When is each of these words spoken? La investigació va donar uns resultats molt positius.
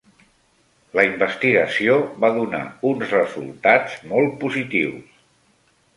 La 0.99 1.03
investigació 1.07 1.99
va 2.25 2.33
donar 2.39 2.63
uns 2.93 3.07
resultats 3.19 4.03
molt 4.15 4.37
positius. 4.47 5.17